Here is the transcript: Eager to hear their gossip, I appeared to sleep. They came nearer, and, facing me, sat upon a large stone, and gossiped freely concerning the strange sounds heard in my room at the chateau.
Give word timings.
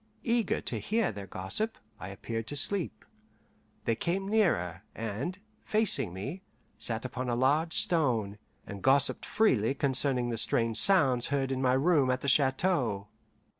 Eager 0.23 0.59
to 0.61 0.79
hear 0.79 1.11
their 1.11 1.27
gossip, 1.27 1.77
I 1.99 2.07
appeared 2.07 2.47
to 2.47 2.55
sleep. 2.55 3.05
They 3.85 3.93
came 3.95 4.27
nearer, 4.27 4.81
and, 4.95 5.37
facing 5.63 6.11
me, 6.11 6.41
sat 6.79 7.05
upon 7.05 7.29
a 7.29 7.35
large 7.35 7.73
stone, 7.73 8.39
and 8.65 8.81
gossiped 8.81 9.27
freely 9.27 9.75
concerning 9.75 10.29
the 10.31 10.39
strange 10.39 10.77
sounds 10.77 11.27
heard 11.27 11.51
in 11.51 11.61
my 11.61 11.73
room 11.73 12.09
at 12.09 12.21
the 12.21 12.27
chateau. 12.27 13.09